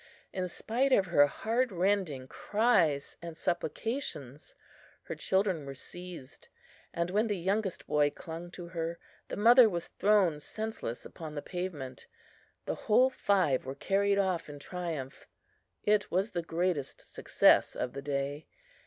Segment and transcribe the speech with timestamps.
[0.33, 4.55] In spite of her heartrending cries and supplications,
[5.03, 6.47] her children were seized,
[6.91, 11.41] and when the youngest boy clung to her, the mother was thrown senseless upon the
[11.43, 12.07] pavement.
[12.65, 15.27] The whole five were carried off in triumph;
[15.83, 18.47] it was the greatest success of the day.